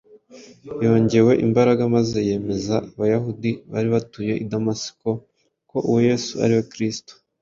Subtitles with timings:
[0.83, 5.09] yongewe imbaraga maze yemeza Abayahudi bari batuye i Damasiko
[5.69, 7.11] ko uwo Yesu ari we Kristo.